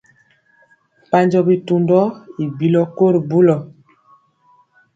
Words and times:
Mpanjɔ 1.05 1.39
bitundɔ 1.47 1.99
i 2.43 2.45
bilɔ 2.57 2.81
ko 2.95 3.05
ri 3.13 3.19
bulɔ. 3.29 3.55